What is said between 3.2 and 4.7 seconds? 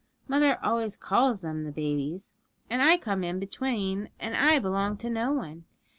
in between, and I